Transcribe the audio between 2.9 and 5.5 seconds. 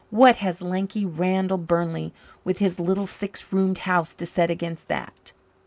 six roomed house to set against that?"